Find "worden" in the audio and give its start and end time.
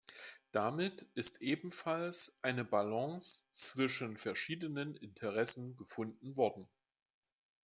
6.35-6.67